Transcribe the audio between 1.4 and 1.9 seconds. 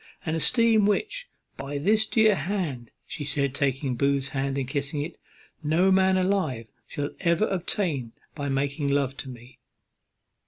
by